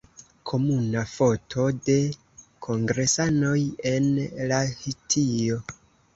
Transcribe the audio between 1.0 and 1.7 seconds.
foto